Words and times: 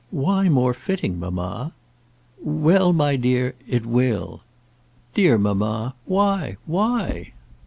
"Why 0.09 0.49
more 0.49 0.73
fitting, 0.73 1.19
mamma?" 1.19 1.73
"Well, 2.41 2.91
my 2.91 3.17
dear; 3.17 3.53
it 3.67 3.85
will." 3.85 4.41
"Dear 5.13 5.37
mamma; 5.37 5.93
why, 6.05 6.57
why?" 6.65 7.33